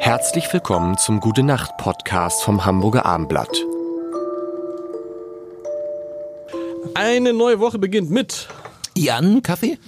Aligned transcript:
Herzlich 0.00 0.52
willkommen 0.52 0.96
zum 0.98 1.20
Gute 1.20 1.42
Nacht 1.42 1.76
Podcast 1.76 2.42
vom 2.42 2.64
Hamburger 2.64 3.04
Armblatt. 3.06 3.50
Eine 6.94 7.32
neue 7.32 7.60
Woche 7.60 7.78
beginnt 7.78 8.10
mit 8.10 8.48
Jan, 8.96 9.42
Kaffee? 9.42 9.78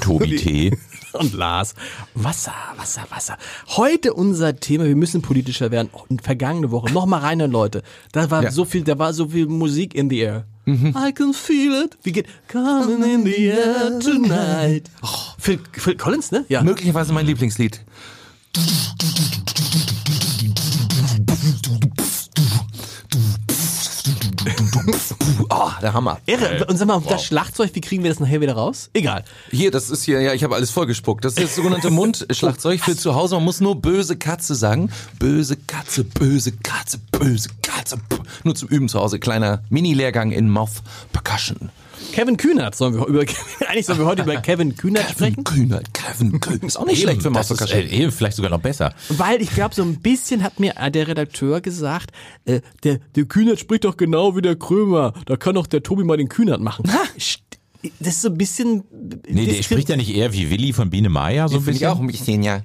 Tobi 0.00 0.36
Tee. 0.36 0.78
und 1.12 1.32
Lars. 1.34 1.74
Wasser, 2.14 2.52
Wasser, 2.76 3.02
Wasser. 3.10 3.36
Heute 3.76 4.14
unser 4.14 4.56
Thema, 4.56 4.84
wir 4.84 4.96
müssen 4.96 5.22
politischer 5.22 5.70
werden. 5.70 5.88
Oh, 5.92 6.00
und 6.08 6.22
vergangene 6.22 6.70
Woche, 6.70 6.92
nochmal 6.92 7.20
rein, 7.20 7.38
Leute. 7.38 7.82
Da 8.12 8.30
war 8.30 8.42
Ja. 8.42 8.50
so 8.50 8.64
viel, 8.64 8.82
da 8.84 8.98
war 8.98 9.12
so 9.12 9.28
viel 9.28 9.46
Musik 9.46 9.94
in 9.94 10.10
the 10.10 10.20
air. 10.20 10.44
I 10.66 11.12
can 11.14 11.34
feel 11.34 11.84
it. 11.84 11.96
Wie 12.02 12.12
geht? 12.12 12.26
Coming 12.50 13.02
in 13.04 13.24
the 13.24 13.46
air 13.48 13.98
tonight. 14.00 14.90
Oh, 15.02 15.08
Phil, 15.38 15.58
Phil 15.72 15.96
Collins, 15.96 16.30
ne? 16.32 16.44
Ja. 16.48 16.62
Möglicherweise 16.62 17.12
mein 17.12 17.26
Lieblingslied. 17.26 17.84
Oh, 25.50 25.70
der 25.82 25.92
Hammer. 25.92 26.18
Irre. 26.26 26.64
Und 26.66 26.76
sag 26.76 26.86
mal, 26.86 27.00
das 27.08 27.24
Schlagzeug, 27.24 27.70
wie 27.74 27.80
kriegen 27.80 28.02
wir 28.02 28.10
das 28.10 28.20
nachher 28.20 28.40
wieder 28.40 28.54
raus? 28.54 28.90
Egal. 28.92 29.24
Hier, 29.50 29.70
das 29.70 29.90
ist 29.90 30.04
hier, 30.04 30.20
ja, 30.20 30.32
ich 30.32 30.44
habe 30.44 30.54
alles 30.54 30.70
vollgespuckt. 30.70 31.24
Das 31.24 31.34
ist 31.34 31.42
das 31.42 31.54
sogenannte 31.56 31.90
Mundschlagzeug 31.90 32.80
für 32.80 32.96
zu 32.96 33.14
Hause. 33.14 33.36
Man 33.36 33.44
muss 33.44 33.60
nur 33.60 33.80
böse 33.80 34.16
Katze 34.16 34.54
sagen. 34.54 34.90
Böse 35.18 35.56
Katze, 35.56 36.04
böse 36.04 36.52
Katze, 36.52 36.98
böse 37.10 37.48
Katze. 37.62 37.98
Nur 38.44 38.54
zum 38.54 38.68
Üben 38.68 38.88
zu 38.88 39.00
Hause. 39.00 39.18
Kleiner 39.18 39.62
Mini-Lehrgang 39.70 40.32
in 40.32 40.48
Mouth 40.48 40.82
Percussion. 41.12 41.70
Kevin 42.12 42.36
Kühnert 42.36 42.74
sollen 42.74 42.94
wir 42.94 43.06
über, 43.06 43.20
eigentlich 43.68 43.86
sollen 43.86 43.98
wir 43.98 44.06
heute 44.06 44.22
über 44.22 44.36
Kevin 44.36 44.76
Kühnert 44.76 45.10
sprechen. 45.10 45.44
Kevin 45.44 45.68
Kühner, 45.68 45.82
Kevin 45.92 46.40
Kühner. 46.40 46.62
Ist 46.64 46.76
auch 46.76 46.86
nicht 46.86 47.02
schlecht 47.02 47.22
für 47.22 47.30
das 47.30 47.50
ist, 47.50 47.72
äh, 47.72 47.86
eben 47.86 48.12
vielleicht 48.12 48.36
sogar 48.36 48.50
noch 48.50 48.60
besser. 48.60 48.94
Weil 49.10 49.40
ich 49.42 49.50
glaube, 49.50 49.74
so 49.74 49.82
ein 49.82 50.00
bisschen 50.00 50.42
hat 50.42 50.60
mir 50.60 50.74
äh, 50.76 50.90
der 50.90 51.08
Redakteur 51.08 51.60
gesagt, 51.60 52.10
äh, 52.44 52.60
der, 52.82 52.98
der 53.16 53.24
Kühnert 53.24 53.58
spricht 53.58 53.84
doch 53.84 53.96
genau 53.96 54.36
wie 54.36 54.42
der 54.42 54.56
Krömer. 54.56 55.12
Da 55.26 55.36
kann 55.36 55.54
doch 55.54 55.66
der 55.66 55.82
Tobi 55.82 56.04
mal 56.04 56.16
den 56.16 56.28
Kühnert 56.28 56.60
machen. 56.60 56.84
St- 57.18 57.38
Das 58.00 58.14
ist 58.14 58.22
so 58.22 58.28
ein 58.28 58.38
bisschen. 58.38 58.84
Nee, 59.28 59.46
der 59.46 59.62
spricht 59.62 59.88
ja 59.88 59.96
nicht 59.96 60.14
eher 60.14 60.32
wie 60.32 60.50
Willi 60.50 60.72
von 60.72 60.88
Biene 60.90 61.08
Maya 61.10 61.48
so 61.48 61.56
ein 61.56 61.62
Finde 61.62 61.72
ich 61.72 61.80
bisschen. 61.80 61.92
auch 61.96 62.00
ein 62.00 62.06
bisschen, 62.06 62.42
ja. 62.42 62.62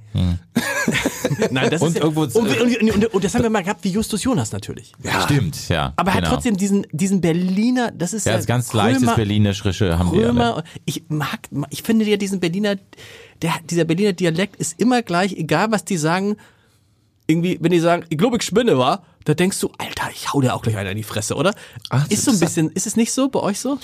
Nein, 1.51 1.69
das 1.69 1.81
Und 1.81 1.89
ist 1.89 1.97
ja, 1.97 2.03
irgendwo- 2.03 2.23
und, 2.23 2.35
und, 2.35 2.91
und, 2.95 3.05
und 3.13 3.23
das 3.23 3.33
haben 3.35 3.43
wir 3.43 3.49
mal 3.49 3.63
gehabt 3.63 3.83
wie 3.83 3.89
Justus 3.89 4.23
Jonas 4.23 4.51
natürlich. 4.51 4.93
Stimmt, 5.25 5.69
ja. 5.69 5.93
Aber 5.95 6.11
er 6.11 6.15
hat 6.15 6.23
genau. 6.23 6.33
trotzdem 6.35 6.57
diesen, 6.57 6.85
diesen 6.91 7.21
Berliner, 7.21 7.91
das 7.91 8.13
ist 8.13 8.25
Ja, 8.25 8.33
ja, 8.33 8.37
das 8.37 8.45
ganz 8.45 8.71
leichtes 8.73 9.03
Krömer- 9.03 9.15
Berlinerische 9.15 9.97
haben 9.99 10.11
wir 10.11 10.19
alle. 10.19 10.27
Krömer, 10.27 10.63
ich 10.85 11.03
mag, 11.09 11.39
ich 11.69 11.83
finde 11.83 12.05
ja 12.05 12.17
diesen 12.17 12.39
Berliner, 12.39 12.75
der, 13.41 13.53
dieser 13.69 13.85
Berliner 13.85 14.13
Dialekt 14.13 14.55
ist 14.57 14.79
immer 14.79 15.01
gleich, 15.01 15.33
egal 15.33 15.71
was 15.71 15.85
die 15.85 15.97
sagen. 15.97 16.37
Irgendwie, 17.27 17.59
wenn 17.61 17.71
die 17.71 17.79
sagen, 17.79 18.05
ich 18.09 18.17
glaube, 18.17 18.37
ich 18.37 18.43
spinne, 18.43 18.77
war, 18.79 19.03
da 19.25 19.35
denkst 19.35 19.59
du, 19.59 19.69
Alter, 19.77 20.09
ich 20.11 20.33
hau 20.33 20.41
dir 20.41 20.55
auch 20.55 20.63
gleich 20.63 20.77
einer 20.77 20.89
in 20.91 20.97
die 20.97 21.03
Fresse, 21.03 21.35
oder? 21.35 21.53
Ach, 21.89 22.07
das 22.07 22.17
ist 22.19 22.25
so 22.25 22.31
ein 22.31 22.39
bisschen, 22.39 22.69
ist 22.71 22.87
es 22.87 22.95
nicht 22.95 23.11
so 23.11 23.29
bei 23.29 23.39
euch 23.39 23.59
so? 23.59 23.77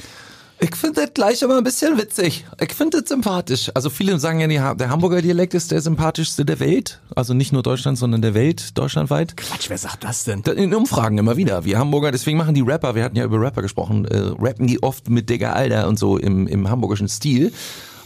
Ich 0.60 0.76
finde 0.76 1.02
das 1.02 1.14
gleich 1.14 1.42
immer 1.42 1.58
ein 1.58 1.64
bisschen 1.64 1.98
witzig. 1.98 2.46
Ich 2.62 2.74
finde 2.74 3.02
das 3.02 3.10
sympathisch. 3.10 3.70
Also 3.74 3.90
viele 3.90 4.18
sagen 4.20 4.40
ja, 4.40 4.48
die 4.48 4.78
der 4.78 4.90
Hamburger 4.90 5.22
Dialekt 5.22 5.54
ist 5.54 5.72
der 5.72 5.82
sympathischste 5.82 6.46
der 6.46 6.60
Welt. 6.60 7.02
Also 7.14 7.34
nicht 7.34 7.52
nur 7.52 7.62
Deutschland, 7.62 7.98
sondern 7.98 8.22
der 8.22 8.34
Welt, 8.34 8.78
deutschlandweit. 8.78 9.36
Quatsch, 9.36 9.70
wer 9.70 9.78
sagt 9.78 10.06
das 10.06 10.24
denn? 10.24 10.42
In 10.42 10.74
Umfragen 10.74 11.18
immer 11.18 11.36
wieder. 11.36 11.66
Wir 11.66 11.78
Hamburger, 11.78 12.12
deswegen 12.12 12.38
machen 12.38 12.56
die 12.56 12.62
Rapper, 12.62 12.96
wir 12.96 13.04
hatten 13.04 13.18
ja 13.18 13.26
über 13.26 13.40
Rapper 13.40 13.62
gesprochen, 13.62 14.06
äh, 14.06 14.32
rappen 14.40 14.68
die 14.68 14.82
oft 14.82 15.10
mit 15.10 15.30
Digga 15.30 15.52
Alter 15.54 15.88
und 15.88 16.00
so 16.00 16.18
im, 16.18 16.48
im 16.48 16.70
hamburgischen 16.70 17.10
Stil. 17.10 17.52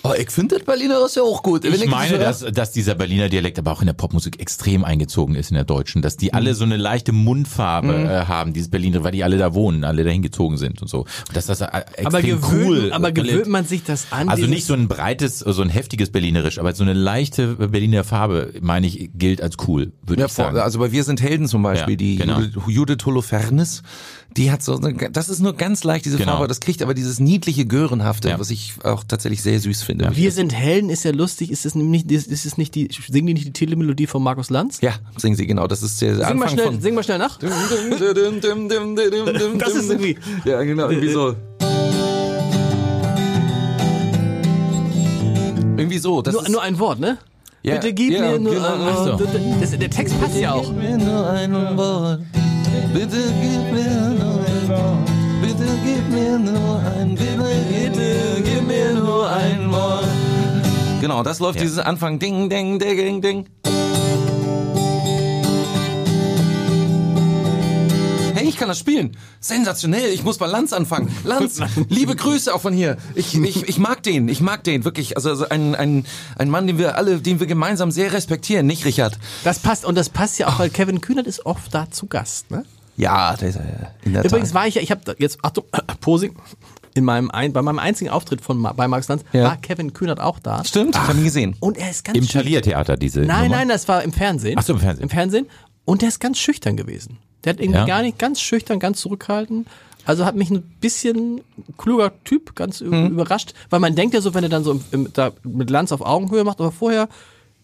Aber 0.04 0.20
ich 0.20 0.30
finde 0.32 0.56
das 0.58 0.66
Berliner 0.66 1.04
ist 1.06 1.16
ja 1.16 1.24
auch 1.24 1.44
gut. 1.44 1.64
Wenn 1.64 1.74
Ich 1.74 1.86
meine, 1.88 2.18
das 2.18 2.40
dass, 2.40 2.52
dass 2.54 2.72
dieser 2.72 2.96
Berliner 2.96 3.30
Dialekt 3.30 3.60
aber 3.60 3.72
auch 3.72 3.82
in 3.82 3.88
der 3.88 3.94
Popmusik 3.94 4.40
extrem 4.40 4.84
eingezogen 4.86 5.36
ist 5.36 5.52
in 5.52 5.56
der 5.56 5.66
deutschen, 5.66 6.02
dass 6.02 6.16
die 6.18 6.34
alle 6.34 6.54
so 6.54 6.64
eine 6.64 6.78
leichte 6.78 7.12
Mundfarbe 7.12 7.94
äh, 7.94 8.26
haben, 8.26 8.54
dieses 8.54 8.70
Berliner, 8.70 9.04
weil 9.04 9.12
die 9.12 9.24
alle 9.24 9.38
da 9.38 9.54
wohnen, 9.54 9.84
alle 9.84 10.04
dahin 10.04 10.22
gezogen 10.22 10.58
sind 10.58 10.82
und 10.82 10.88
so. 10.88 11.00
Und 11.00 11.08
dass 11.34 11.48
das 11.48 11.62
äh, 11.62 11.66
extrem 11.66 12.06
Aber 12.08 12.22
gewöhnt, 12.22 12.66
cool. 12.66 12.92
aber 12.94 13.12
gewöhnt 13.12 13.48
man 13.48 13.66
sich 13.66 13.84
das 13.84 14.08
an? 14.12 14.30
also 14.30 14.46
nicht 14.48 14.66
so 14.66 14.74
ein 14.74 14.88
breites, 14.88 15.40
so 15.40 15.62
ein 15.62 15.70
heftiges 15.70 16.12
Berlinerisch, 16.12 16.60
aber 16.60 16.74
so 16.74 16.84
eine 16.84 16.94
leichte 16.94 17.56
Berliner 17.56 18.04
Farbe, 18.04 18.54
meine 18.62 18.88
ich, 18.88 19.10
gilt 19.16 19.42
als 19.42 19.58
cool, 19.68 19.92
würde 20.06 20.22
Ja, 20.22 20.28
ich 20.28 20.34
sagen. 20.34 20.58
also 20.58 20.80
bei 20.80 20.92
Wir 20.92 21.04
sind 21.04 21.22
Helden 21.22 21.48
zum 21.48 21.64
Beispiel, 21.64 21.94
Ja, 21.94 21.98
die 21.98 22.16
genau. 22.18 22.40
Judith, 22.40 22.64
Judith 22.68 23.06
Holofernes, 23.06 23.84
die 24.38 24.52
hat 24.52 24.62
so, 24.64 24.78
eine- 24.78 25.10
das 25.12 25.28
ist 25.28 25.40
nur 25.40 25.54
ganz 25.54 25.84
leicht, 25.84 26.06
diese 26.06 26.18
Genau. 26.18 26.34
Farbe, 26.34 26.48
das 26.48 26.60
kriegt 26.60 26.82
aber 26.82 26.94
dieses 26.94 27.20
niedliche 27.20 27.66
Görenhafte, 27.66 28.30
Ja. 28.30 28.40
was 28.40 28.52
ich 28.52 28.74
auch 28.84 29.04
tatsächlich 29.04 29.42
sehr 29.42 29.60
süß 29.60 29.82
finde. 29.84 30.10
Wir 30.14 30.32
sind 30.32 30.54
Helden 30.54 30.90
ist 30.90 31.04
ja 31.04 31.12
lustig, 31.12 31.52
ist 31.52 31.66
es 31.66 31.76
nicht, 31.76 32.12
ist 32.12 32.46
es 32.46 32.58
nicht 32.58 32.76
die, 32.76 32.90
singen 33.10 33.28
die 33.28 33.34
nicht 33.34 33.48
die 33.48 33.54
Telemelodie 33.54 34.08
von 34.08 34.22
Markus 34.24 34.50
Lanz? 34.50 34.80
Ja, 34.82 34.94
singen 35.18 35.36
sie 35.36 35.48
genau, 35.48 35.68
das 35.68 35.82
ist 35.84 36.02
der 36.02 36.16
Sing 36.16 36.24
mal 36.24 36.32
Anfang 36.32 36.50
schnell, 36.50 36.66
von... 36.68 36.82
sing 36.82 36.96
mal 36.96 37.04
schnell 37.04 37.18
nach. 37.18 37.40
Das 39.60 39.74
ist 39.76 39.90
irgendwie- 39.90 40.18
Ja, 40.46 40.62
genau, 40.64 40.90
irgendwie 40.90 41.12
so. 41.12 41.36
Irgendwie 45.78 45.98
so. 45.98 46.22
Das 46.22 46.34
Nur, 46.34 46.44
ist, 46.44 46.50
nur 46.50 46.62
ein 46.62 46.78
Wort, 46.80 47.00
ne? 47.00 47.18
Ja, 47.64 47.76
Bitte 47.76 47.94
gib 47.94 48.12
ja, 48.14 48.22
mir 48.32 48.40
nur 48.40 48.54
genau. 48.54 48.74
ein 48.74 48.80
Wort. 49.20 49.22
Das, 49.62 49.72
der 49.78 49.90
Text 49.90 50.20
passt 50.22 50.36
ja 50.38 50.54
auch. 50.54 50.64
Gib 50.64 50.78
mir 50.78 50.98
nur 50.98 51.30
ein 51.30 51.78
Wort. 51.78 52.22
Bitte 52.94 53.34
gib 53.42 53.72
mir 53.72 54.10
nur 54.20 54.40
ein 54.46 54.70
Wort. 54.70 55.10
Bitte 55.42 55.68
gib 55.84 56.10
mir 56.10 56.40
nur 56.40 56.82
ein 56.98 57.16
Bitte, 57.16 57.34
bitte 57.70 58.42
gib 58.44 58.68
mir 58.68 58.94
nur 58.94 59.30
ein 59.30 59.72
Wort. 59.72 60.06
Genau, 61.02 61.24
das 61.24 61.40
läuft 61.40 61.62
dieses 61.62 61.80
Anfang 61.80 62.20
Ding, 62.20 62.50
Ding, 62.50 62.78
Ding, 62.80 62.98
Ding, 62.98 63.22
Ding. 63.22 63.46
Ich 68.50 68.58
kann 68.58 68.68
das 68.68 68.80
spielen. 68.80 69.16
Sensationell. 69.40 70.10
Ich 70.12 70.24
muss 70.24 70.38
bei 70.38 70.48
Lanz 70.48 70.74
anfangen. 70.74 71.16
Lanz, 71.24 71.60
liebe 71.90 72.16
Grüße 72.16 72.54
auch 72.54 72.62
von 72.62 72.74
hier. 72.74 72.98
Ich, 73.16 73.36
ich, 73.36 73.68
ich 73.70 73.78
mag 73.80 74.04
den. 74.04 74.28
Ich 74.28 74.42
mag 74.42 74.64
den. 74.64 74.84
Wirklich. 74.86 75.16
Also, 75.16 75.30
also 75.30 75.48
ein, 75.50 75.76
ein, 75.76 76.06
ein 76.38 76.50
Mann, 76.50 76.68
den 76.68 76.78
wir 76.78 76.98
alle, 76.98 77.20
den 77.20 77.40
wir 77.40 77.48
gemeinsam 77.48 77.92
sehr 77.92 78.12
respektieren. 78.14 78.68
Nicht 78.68 78.86
Richard. 78.86 79.18
Das 79.44 79.60
passt 79.60 79.86
und 79.86 79.96
das 79.96 80.10
passt 80.10 80.38
ja 80.40 80.48
auch, 80.48 80.60
weil 80.60 80.70
Kevin 80.70 81.02
Kühnert 81.02 81.28
ist 81.28 81.46
oft 81.46 81.74
da 81.74 81.90
zu 81.90 82.08
Gast, 82.08 82.52
ne? 82.52 82.66
Ja, 82.98 83.38
der 83.38 83.50
ist, 83.50 83.56
äh, 83.56 83.62
in 84.04 84.12
der 84.14 84.26
Übrigens 84.26 84.50
Tat. 84.50 84.56
war 84.56 84.68
ich 84.68 84.76
ja, 84.76 84.82
ich 84.82 84.92
habe 84.92 85.16
jetzt, 85.20 85.38
Achtung, 85.42 85.64
Posing, 86.02 86.36
in 86.96 87.06
meinem, 87.06 87.32
ein, 87.32 87.54
bei 87.54 87.62
meinem 87.62 87.80
einzigen 87.80 88.10
Auftritt 88.10 88.42
von, 88.42 88.62
bei 88.76 88.88
Markus 88.90 89.08
Lanz 89.08 89.24
Ja. 89.32 89.44
war 89.44 89.58
Kevin 89.58 89.94
Kühnert 89.94 90.20
auch 90.20 90.40
da. 90.40 90.66
Stimmt, 90.66 90.96
ich 90.96 91.02
habe 91.02 91.18
ihn 91.18 91.24
gesehen. 91.24 91.56
Und 91.62 91.78
er 91.78 91.90
ist 91.92 92.04
ganz 92.04 92.18
Im. 92.18 92.28
Taliertheater 92.28 92.98
diese 92.98 93.22
Nein, 93.22 93.44
Nummer. 93.46 93.56
nein, 93.58 93.70
das 93.70 93.88
war 93.88 94.04
im 94.04 94.12
Fernsehen. 94.12 94.56
Ach 94.60 94.64
so, 94.64 94.74
im 94.74 94.80
Fernsehen. 94.80 95.04
Im 95.04 95.10
Fernsehen. 95.10 95.48
Und 95.86 96.02
der 96.02 96.10
ist 96.10 96.20
ganz 96.20 96.40
schüchtern 96.40 96.76
gewesen. 96.76 97.18
Der 97.44 97.54
hat 97.54 97.60
irgendwie 97.60 97.80
Ja. 97.80 97.86
gar 97.86 98.02
nicht 98.02 98.18
ganz 98.20 98.42
schüchtern, 98.42 98.80
ganz 98.80 99.00
zurückhaltend. 99.02 99.68
Also 100.06 100.26
hat 100.26 100.36
mich 100.36 100.50
ein 100.50 100.62
bisschen 100.82 101.42
kluger 101.78 102.12
Typ 102.24 102.56
ganz 102.56 102.82
Mhm. 102.82 103.08
überrascht, 103.08 103.54
weil 103.70 103.80
man 103.80 103.96
denkt 103.96 104.14
ja 104.16 104.22
so, 104.22 104.34
wenn 104.34 104.44
er 104.44 104.50
dann 104.50 104.64
so 104.64 104.72
im, 104.72 104.82
im, 104.92 105.10
da 105.14 105.32
mit 105.44 105.70
Lanz 105.70 105.92
auf 105.92 106.02
Augenhöhe 106.02 106.44
macht, 106.44 106.60
aber 106.60 106.72
vorher 106.72 107.10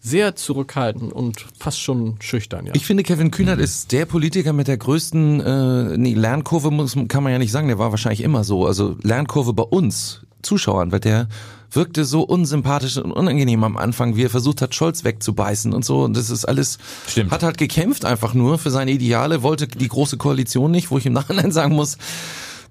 sehr 0.00 0.36
zurückhaltend 0.36 1.12
und 1.12 1.44
fast 1.58 1.80
schon 1.80 2.16
schüchtern, 2.20 2.66
ja. 2.66 2.72
Ich 2.76 2.86
finde, 2.86 3.02
Kevin 3.02 3.30
Kühnert 3.32 3.58
ist 3.58 3.90
der 3.90 4.04
Politiker 4.06 4.52
mit 4.52 4.68
der 4.68 4.76
größten 4.76 5.40
äh, 5.40 5.96
nee, 5.98 6.14
Lernkurve, 6.14 6.70
muss, 6.70 6.94
kann 7.08 7.24
man 7.24 7.32
ja 7.32 7.38
nicht 7.38 7.50
sagen, 7.50 7.66
der 7.68 7.78
war 7.78 7.90
wahrscheinlich 7.90 8.20
immer 8.22 8.44
so. 8.44 8.66
Also 8.66 8.96
Lernkurve 9.02 9.52
bei 9.52 9.64
uns, 9.64 10.22
Zuschauern, 10.42 10.92
weil 10.92 11.00
der 11.00 11.28
wirkte 11.70 12.04
so 12.04 12.22
unsympathisch 12.22 12.96
und 12.96 13.12
unangenehm 13.12 13.64
am 13.64 13.76
Anfang, 13.76 14.16
wie 14.16 14.24
er 14.24 14.30
versucht 14.30 14.62
hat, 14.62 14.74
Scholz 14.74 15.04
wegzubeißen 15.04 15.72
und 15.72 15.84
so. 15.84 16.04
Und 16.04 16.16
das 16.16 16.30
ist 16.30 16.44
alles, 16.44 16.78
Stimmt. 17.08 17.30
hat 17.30 17.42
halt 17.42 17.58
gekämpft 17.58 18.04
einfach 18.04 18.34
nur 18.34 18.58
für 18.58 18.70
seine 18.70 18.92
Ideale, 18.92 19.42
wollte 19.42 19.66
die 19.66 19.88
große 19.88 20.16
Koalition 20.16 20.70
nicht, 20.70 20.90
wo 20.90 20.98
ich 20.98 21.06
im 21.06 21.12
Nachhinein 21.12 21.52
sagen 21.52 21.74
muss, 21.74 21.98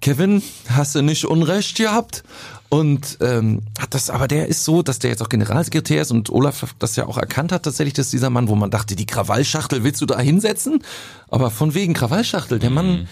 Kevin, 0.02 0.44
hast 0.70 0.96
du 0.96 1.02
nicht 1.02 1.26
Unrecht 1.26 1.78
gehabt? 1.78 2.24
Und 2.70 3.20
ähm, 3.22 3.62
hat 3.80 3.94
das, 3.94 4.10
aber 4.10 4.28
der 4.28 4.48
ist 4.48 4.66
so, 4.66 4.82
dass 4.82 5.00
der 5.00 5.12
jetzt 5.12 5.22
auch 5.22 5.30
Generalsekretär 5.30 6.02
ist 6.02 6.12
und 6.12 6.30
Olaf 6.30 6.76
das 6.80 6.96
ja 6.96 7.06
auch 7.06 7.18
erkannt 7.18 7.52
hat, 7.52 7.64
tatsächlich, 7.64 7.94
dass 7.94 8.10
dieser 8.10 8.30
Mann, 8.30 8.48
wo 8.48 8.56
man 8.56 8.72
dachte, 8.72 8.96
die 8.96 9.06
Krawallschachtel 9.06 9.84
willst 9.84 10.02
du 10.02 10.06
da 10.06 10.20
hinsetzen? 10.20 10.84
Aber 11.30 11.52
von 11.52 11.74
wegen 11.74 11.94
Krawallschachtel, 11.94 12.60
der 12.60 12.72
Mann 12.72 13.08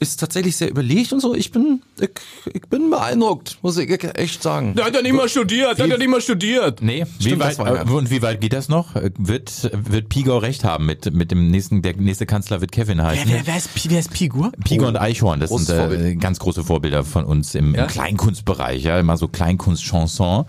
ist 0.00 0.20
tatsächlich 0.20 0.56
sehr 0.56 0.70
überlegt 0.70 1.12
und 1.12 1.20
so. 1.20 1.34
Ich 1.34 1.50
bin, 1.50 1.82
ich, 2.00 2.10
ich 2.54 2.62
bin 2.68 2.90
beeindruckt, 2.90 3.58
muss 3.62 3.76
ich 3.78 3.90
echt 4.16 4.42
sagen. 4.42 4.74
Der 4.76 4.84
hat 4.86 4.94
ja 4.94 5.02
nicht 5.02 5.12
mal 5.14 5.28
studiert, 5.28 5.76
der 5.78 5.84
hat 5.84 5.90
ja 5.90 5.98
nicht 5.98 6.08
mal 6.10 6.20
studiert. 6.20 6.80
Nee, 6.82 7.04
wie 7.18 7.22
Stimmt, 7.24 7.42
weit, 7.42 7.58
war 7.58 7.74
ja- 7.74 7.82
äh, 7.82 7.90
und 7.90 8.10
wie 8.10 8.22
weit 8.22 8.40
geht 8.40 8.52
das 8.52 8.68
noch? 8.68 8.94
Äh, 8.96 9.10
Wird, 9.18 9.70
wird 9.72 10.08
Pigor 10.08 10.42
recht 10.42 10.62
haben 10.64 10.86
mit, 10.86 11.12
mit 11.12 11.30
dem 11.32 11.50
nächsten, 11.50 11.82
der 11.82 11.96
nächste 11.96 12.26
Kanzler 12.26 12.60
wird 12.60 12.70
Kevin 12.72 13.02
heißen? 13.02 13.24
Wer, 13.28 13.38
wer, 13.38 13.46
wer, 13.48 13.56
ist, 13.56 13.70
wer 13.90 13.98
ist 13.98 14.12
Pigur? 14.12 14.52
Pigor 14.64 14.88
und 14.88 14.96
Eichhorn, 14.96 15.40
das 15.40 15.50
sind 15.50 15.68
äh, 15.70 16.14
ganz 16.14 16.38
große 16.38 16.62
Vorbilder 16.64 17.02
von 17.04 17.24
uns 17.24 17.54
im, 17.56 17.74
Ja? 17.74 17.82
im 17.82 17.88
Kleinkunstbereich, 17.88 18.84
ja, 18.84 19.00
immer 19.00 19.16
so 19.16 19.26
Kleinkunst-Chanson, 19.28 20.44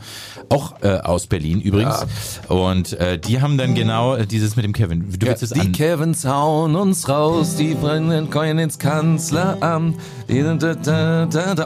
auch 0.49 0.81
äh, 0.83 0.89
aus 0.99 1.27
Berlin 1.27 1.59
übrigens. 1.61 2.05
Und 2.47 2.93
äh, 2.93 3.17
die 3.17 3.41
haben 3.41 3.57
dann 3.57 3.73
genau 3.75 4.15
äh, 4.15 4.27
dieses 4.27 4.55
mit 4.55 4.65
dem 4.65 4.73
Kevin. 4.73 5.05
Du 5.17 5.25
Ja, 5.25 5.31
willst 5.31 5.43
es 5.43 5.49
die 5.51 5.59
an, 5.61 5.71
Kevins 5.71 6.25
hauen 6.25 6.75
uns 6.75 7.09
raus, 7.09 7.55
die 7.55 7.73
brennen 7.73 8.29
Coin 8.29 8.59
ins 8.59 8.77
Kanzler. 8.77 9.38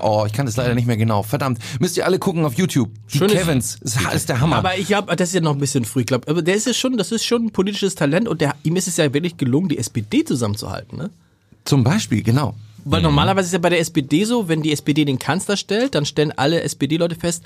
Oh, 0.01 0.23
ich 0.27 0.33
kann 0.33 0.45
das 0.45 0.55
leider 0.57 0.75
nicht 0.75 0.87
mehr 0.87 0.97
genau. 0.97 1.23
Verdammt. 1.23 1.59
Müsst 1.79 1.97
ihr 1.97 2.05
alle 2.05 2.19
gucken 2.19 2.45
auf 2.45 2.53
YouTube. 2.55 2.89
Die 3.11 3.17
Schönes- 3.17 3.33
Kevins. 3.33 3.77
Das 3.81 3.97
ist 4.13 4.29
der 4.29 4.39
Hammer. 4.41 4.57
Aber 4.57 4.77
ich 4.77 4.87
glaube, 4.87 5.15
das 5.15 5.29
ist 5.29 5.35
ja 5.35 5.41
noch 5.41 5.53
ein 5.53 5.59
bisschen 5.59 5.85
früh. 5.85 6.01
Ich 6.01 6.05
glaube, 6.07 6.27
aber 6.29 6.41
der 6.41 6.55
ist 6.55 6.67
ja 6.67 6.73
schon, 6.73 6.97
das 6.97 7.11
ist 7.11 7.25
schon 7.25 7.45
ein 7.45 7.51
politisches 7.51 7.95
Talent 7.95 8.27
und 8.27 8.41
der, 8.41 8.55
ihm 8.63 8.75
ist 8.75 8.87
es 8.87 8.97
ja 8.97 9.13
wirklich 9.13 9.37
gelungen, 9.37 9.69
die 9.69 9.77
SPD 9.77 10.23
zusammenzuhalten. 10.23 10.97
Ne? 10.97 11.09
Zum 11.65 11.83
Beispiel, 11.83 12.23
genau. 12.23 12.55
Weil 12.85 12.99
Mhm. 12.99 13.05
normalerweise 13.05 13.47
ist 13.47 13.53
ja 13.53 13.59
bei 13.59 13.69
der 13.69 13.79
SPD 13.79 14.25
so, 14.25 14.47
wenn 14.49 14.61
die 14.61 14.71
SPD 14.73 15.05
den 15.05 15.17
Kanzler 15.19 15.55
stellt, 15.55 15.95
dann 15.95 16.05
stellen 16.05 16.33
alle 16.35 16.61
SPD-Leute 16.63 17.15
fest, 17.15 17.43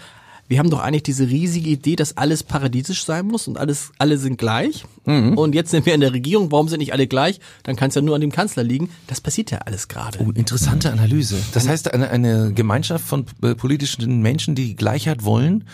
wir 0.49 0.59
haben 0.59 0.69
doch 0.69 0.79
eigentlich 0.79 1.03
diese 1.03 1.27
riesige 1.27 1.69
Idee, 1.69 1.95
dass 1.97 2.15
alles 2.15 2.41
paradiesisch 2.43 3.03
sein 3.03 3.27
muss 3.27 3.47
und 3.47 3.57
alles, 3.57 3.91
alle 3.97 4.17
sind 4.17 4.37
gleich. 4.37 4.85
Mhm. 5.05 5.37
Und 5.37 5.53
jetzt 5.55 5.71
sind 5.71 5.85
wir 5.85 5.93
in 5.93 5.99
der 5.99 6.13
Regierung, 6.13 6.51
warum 6.51 6.69
sind 6.69 6.79
nicht 6.79 6.93
alle 6.93 7.05
gleich? 7.07 7.39
Dann 7.63 7.75
kann 7.75 7.89
es 7.89 7.95
ja 7.95 8.01
nur 8.01 8.15
an 8.15 8.21
dem 8.21 8.31
Kanzler 8.31 8.63
liegen. 8.63 8.89
Das 9.07 9.19
passiert 9.19 9.51
ja 9.51 9.59
alles 9.59 9.87
gerade. 9.89 10.19
Oh, 10.25 10.31
interessante 10.31 10.91
Analyse. 10.91 11.37
Das 11.53 11.67
heißt, 11.67 11.93
eine, 11.93 12.09
eine 12.09 12.53
Gemeinschaft 12.53 13.05
von 13.05 13.25
äh, 13.41 13.55
politischen 13.55 14.21
Menschen, 14.21 14.55
die 14.55 14.75
Gleichheit 14.75 15.23
wollen, 15.25 15.65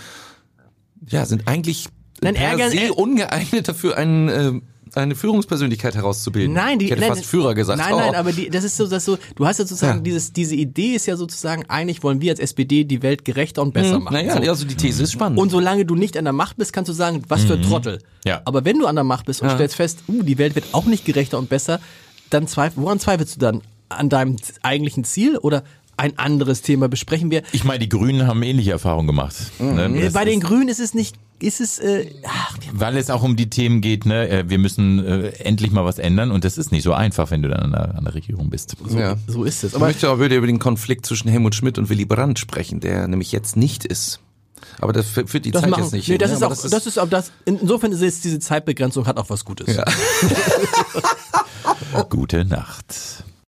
ja, 1.07 1.25
sind 1.25 1.47
eigentlich 1.47 1.87
Nein, 2.21 2.35
per 2.35 2.51
ärgern- 2.57 2.71
se 2.71 2.77
ä- 2.77 2.91
ungeeignet 2.91 3.67
dafür, 3.67 3.97
einen, 3.97 4.29
äh, 4.29 4.51
eine 4.97 5.15
Führungspersönlichkeit 5.15 5.95
herauszubilden. 5.95 6.53
Nein, 6.53 6.79
die, 6.79 6.85
ich 6.85 6.91
hätte 6.91 7.01
nein, 7.01 7.09
fast 7.09 7.25
Führer 7.25 7.53
gesagt. 7.55 7.79
Nein, 7.79 7.95
nein, 7.95 8.11
Oh. 8.13 8.17
aber 8.17 8.31
die, 8.31 8.49
das 8.49 8.63
ist 8.63 8.77
so, 8.77 8.87
das 8.87 9.05
so, 9.05 9.17
du 9.35 9.45
hast 9.45 9.59
ja 9.59 9.65
sozusagen 9.65 9.97
Ja. 9.99 10.03
dieses, 10.03 10.33
diese 10.33 10.55
Idee 10.55 10.93
ist 10.95 11.05
ja 11.05 11.15
sozusagen, 11.17 11.63
eigentlich 11.69 12.03
wollen 12.03 12.21
wir 12.21 12.31
als 12.31 12.39
SPD 12.39 12.83
die 12.83 13.01
Welt 13.01 13.25
gerechter 13.25 13.61
und 13.61 13.73
besser 13.73 13.99
machen. 13.99 14.13
Naja, 14.13 14.33
so. 14.41 14.49
also 14.49 14.65
die 14.65 14.75
These 14.75 15.03
ist 15.03 15.11
spannend. 15.13 15.39
Und 15.39 15.49
solange 15.49 15.85
du 15.85 15.95
nicht 15.95 16.17
an 16.17 16.25
der 16.25 16.33
Macht 16.33 16.57
bist, 16.57 16.73
kannst 16.73 16.89
du 16.89 16.93
sagen, 16.93 17.23
was 17.27 17.43
für 17.43 17.53
ein 17.53 17.61
Trottel. 17.63 17.99
Ja. 18.25 18.41
Aber 18.45 18.65
wenn 18.65 18.79
du 18.79 18.85
an 18.87 18.95
der 18.95 19.03
Macht 19.03 19.25
bist 19.25 19.41
und 19.41 19.47
Ja. 19.49 19.55
stellst 19.55 19.75
fest, 19.75 19.99
uh, 20.07 20.23
die 20.23 20.37
Welt 20.37 20.55
wird 20.55 20.65
auch 20.73 20.85
nicht 20.85 21.05
gerechter 21.05 21.37
und 21.39 21.49
besser, 21.49 21.79
dann 22.29 22.47
zweif 22.47 22.73
woran 22.75 22.99
zweifelst 22.99 23.35
du 23.35 23.39
dann? 23.39 23.61
An 23.89 24.09
deinem 24.09 24.37
eigentlichen 24.63 25.03
Ziel 25.03 25.37
oder 25.37 25.63
ein 25.97 26.17
anderes 26.17 26.63
Thema 26.63 26.87
besprechen 26.87 27.29
wir? 27.29 27.43
Ich 27.51 27.63
meine, 27.63 27.79
die 27.79 27.89
Grünen 27.89 28.25
haben 28.25 28.41
ähnliche 28.41 28.71
Erfahrungen 28.71 29.05
gemacht. 29.05 29.35
Ne? 29.59 29.85
Äh, 29.85 30.01
Das 30.05 30.13
Bei 30.13 30.25
den 30.25 30.39
Grünen 30.39 30.67
ist 30.67 30.79
es 30.79 30.95
nicht, 30.95 31.15
ist 31.43 31.61
es, 31.61 31.79
äh, 31.79 32.09
ach, 32.25 32.57
weil 32.71 32.97
es 32.97 33.09
auch 33.09 33.21
um 33.23 33.35
die 33.35 33.49
Themen 33.49 33.81
geht, 33.81 34.05
ne? 34.05 34.27
äh, 34.29 34.49
wir 34.49 34.57
müssen 34.57 35.05
äh, 35.05 35.27
endlich 35.39 35.71
mal 35.71 35.85
was 35.85 35.99
ändern 35.99 36.31
und 36.31 36.43
das 36.43 36.57
ist 36.57 36.71
nicht 36.71 36.83
so 36.83 36.93
einfach, 36.93 37.29
wenn 37.31 37.41
du 37.41 37.49
dann 37.49 37.59
an 37.59 37.71
der, 37.71 37.95
an 37.97 38.03
der 38.05 38.13
Regierung 38.15 38.49
bist. 38.49 38.75
ja. 38.89 39.15
so 39.27 39.43
ist 39.43 39.63
es. 39.63 39.71
Ich 39.71 39.75
Aber 39.75 39.85
möchte 39.87 40.07
aber 40.09 40.23
wieder 40.23 40.37
über 40.37 40.47
den 40.47 40.59
Konflikt 40.59 41.05
zwischen 41.05 41.29
Helmut 41.29 41.55
Schmidt 41.55 41.77
und 41.77 41.89
Willy 41.89 42.05
Brandt 42.05 42.39
sprechen, 42.39 42.79
der 42.79 43.07
nämlich 43.07 43.31
jetzt 43.31 43.55
nicht 43.57 43.85
ist. 43.85 44.19
Aber 44.79 44.93
das 44.93 45.05
fü- 45.07 45.27
führt 45.27 45.45
die 45.45 45.51
das 45.51 45.61
Zeit 45.61 45.71
machen, 45.71 45.83
jetzt 45.83 45.93
nicht 45.93 46.07
nee, 46.07 46.13
hin. 46.13 46.19
das 46.19 46.29
ne? 46.31 46.37
ist 46.37 46.43
auch, 46.43 46.69
das 46.71 46.85
ist 46.87 46.97
auch 46.97 47.09
das, 47.09 47.31
in- 47.45 47.59
insofern 47.59 47.91
ist 47.91 48.01
es, 48.01 48.21
diese 48.21 48.39
Zeitbegrenzung 48.39 49.05
hat 49.05 49.17
auch 49.17 49.29
was 49.29 49.45
Gutes. 49.45 49.75
Ja. 49.75 49.85
Gute 52.09 52.45
Nacht. 52.45 53.23